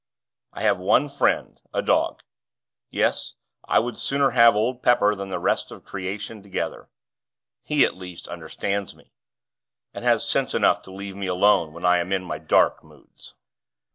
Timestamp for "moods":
12.83-13.35